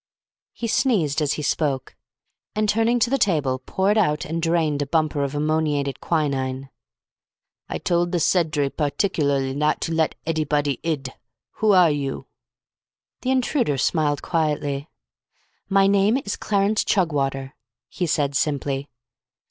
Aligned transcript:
He 0.53 0.65
sneezed 0.67 1.21
as 1.21 1.33
he 1.33 1.43
spoke, 1.43 1.95
and, 2.55 2.67
turning 2.67 2.97
to 2.97 3.11
the 3.11 3.19
table, 3.19 3.59
poured 3.59 3.99
out 3.99 4.25
and 4.25 4.41
drained 4.41 4.81
a 4.81 4.87
bumper 4.87 5.23
of 5.23 5.35
ammoniated 5.35 5.99
quinine. 5.99 6.71
"I 7.69 7.77
told 7.77 8.11
the 8.11 8.17
sedtry 8.19 8.71
pardicularly 8.71 9.55
not 9.55 9.79
to 9.81 9.91
let 9.93 10.15
adybody 10.25 10.79
id. 10.81 11.13
Who 11.57 11.73
are 11.73 11.91
you?" 11.91 12.25
The 13.21 13.29
intruder 13.29 13.77
smiled 13.77 14.23
quietly. 14.23 14.89
"My 15.69 15.85
name 15.85 16.17
is 16.17 16.35
Clarence 16.35 16.83
Chugwater," 16.83 17.53
he 17.87 18.07
said 18.07 18.35
simply. 18.35 18.89